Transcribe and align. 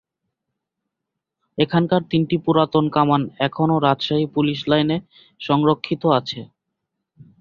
এখানকার 1.57 2.01
তিনটি 2.11 2.35
পুরাতন 2.45 2.85
কামান 2.95 3.21
এখনও 3.47 3.77
রাজশাহী 3.79 4.25
পুলিশ 4.35 4.59
লাইন 4.67 4.89
এ 4.89 4.97
সংরক্ষিত 5.41 6.03
আছে। 6.19 6.39